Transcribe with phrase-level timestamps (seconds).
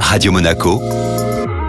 [0.00, 0.80] Radio Monaco,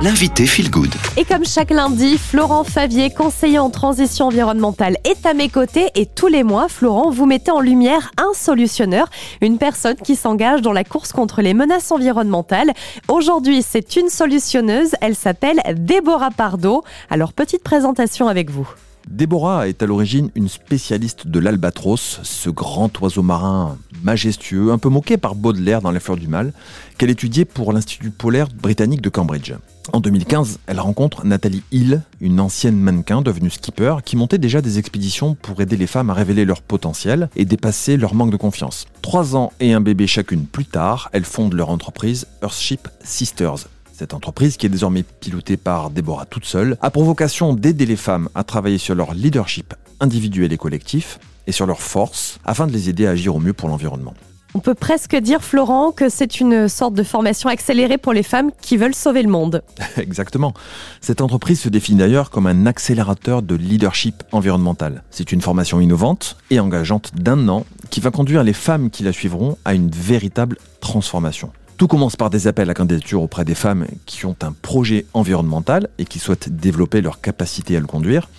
[0.01, 0.93] l'invité Feel Good.
[1.17, 5.89] Et comme chaque lundi, Florent Favier, conseiller en transition environnementale, est à mes côtés.
[5.95, 9.09] Et tous les mois, Florent, vous mettez en lumière un solutionneur,
[9.41, 12.71] une personne qui s'engage dans la course contre les menaces environnementales.
[13.07, 14.91] Aujourd'hui, c'est une solutionneuse.
[15.01, 16.83] Elle s'appelle Déborah Pardo.
[17.09, 18.67] Alors, petite présentation avec vous.
[19.09, 24.89] Déborah est à l'origine une spécialiste de l'albatros, ce grand oiseau marin majestueux, un peu
[24.89, 26.51] moqué par Baudelaire dans Les Fleurs du Mal,
[26.97, 29.53] qu'elle étudiait pour l'Institut polaire britannique de Cambridge.
[29.93, 34.77] En 2015, elle rencontre Nathalie Hill, une ancienne mannequin devenue skipper, qui montait déjà des
[34.77, 38.87] expéditions pour aider les femmes à révéler leur potentiel et dépasser leur manque de confiance.
[39.01, 44.13] Trois ans et un bébé chacune plus tard, elles fondent leur entreprise Earthship Sisters, cette
[44.13, 48.29] entreprise, qui est désormais pilotée par Déborah toute seule, a pour vocation d'aider les femmes
[48.35, 52.89] à travailler sur leur leadership individuel et collectif et sur leurs forces afin de les
[52.89, 54.13] aider à agir au mieux pour l'environnement.
[54.53, 58.51] On peut presque dire, Florent, que c'est une sorte de formation accélérée pour les femmes
[58.61, 59.63] qui veulent sauver le monde.
[59.97, 60.53] Exactement.
[61.01, 65.01] Cette entreprise se définit d'ailleurs comme un accélérateur de leadership environnemental.
[65.09, 69.11] C'est une formation innovante et engageante d'un an qui va conduire les femmes qui la
[69.11, 71.51] suivront à une véritable transformation.
[71.77, 75.89] Tout commence par des appels à candidature auprès des femmes qui ont un projet environnemental
[75.99, 78.29] et qui souhaitent développer leur capacité à le conduire.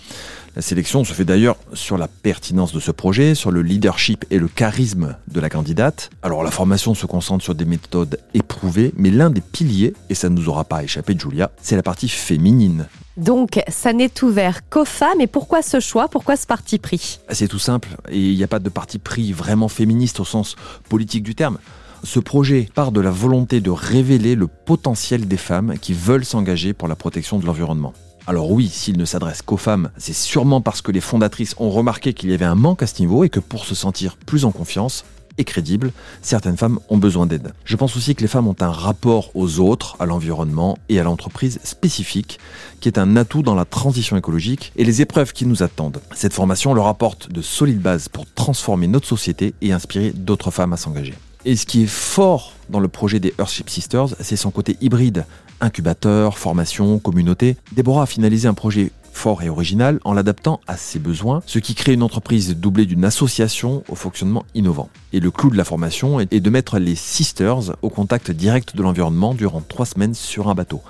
[0.57, 4.39] La sélection se fait d'ailleurs sur la pertinence de ce projet, sur le leadership et
[4.39, 6.09] le charisme de la candidate.
[6.21, 10.27] Alors la formation se concentre sur des méthodes éprouvées, mais l'un des piliers, et ça
[10.27, 12.87] ne nous aura pas échappé Julia, c'est la partie féminine.
[13.15, 15.21] Donc, ça n'est ouvert qu'aux femmes.
[15.21, 16.09] Et pourquoi ce choix?
[16.09, 17.19] Pourquoi ce parti pris?
[17.29, 17.89] C'est tout simple.
[18.09, 20.55] Et il n'y a pas de parti pris vraiment féministe au sens
[20.89, 21.57] politique du terme.
[22.03, 26.73] Ce projet part de la volonté de révéler le potentiel des femmes qui veulent s'engager
[26.73, 27.93] pour la protection de l'environnement.
[28.27, 32.13] Alors oui, s'il ne s'adresse qu'aux femmes, c'est sûrement parce que les fondatrices ont remarqué
[32.13, 34.51] qu'il y avait un manque à ce niveau et que pour se sentir plus en
[34.51, 35.03] confiance
[35.39, 37.53] et crédible, certaines femmes ont besoin d'aide.
[37.65, 41.03] Je pense aussi que les femmes ont un rapport aux autres, à l'environnement et à
[41.03, 42.39] l'entreprise spécifique
[42.81, 46.01] qui est un atout dans la transition écologique et les épreuves qui nous attendent.
[46.13, 50.73] Cette formation leur apporte de solides bases pour transformer notre société et inspirer d'autres femmes
[50.73, 51.15] à s'engager.
[51.45, 55.25] Et ce qui est fort dans le projet des Earthship Sisters, c'est son côté hybride.
[55.61, 57.55] Incubateur, formation, communauté.
[57.71, 61.75] Déborah a finalisé un projet fort et original en l'adaptant à ses besoins, ce qui
[61.75, 64.89] crée une entreprise doublée d'une association au fonctionnement innovant.
[65.11, 68.83] Et le clou de la formation est de mettre les Sisters au contact direct de
[68.83, 70.81] l'environnement durant trois semaines sur un bateau.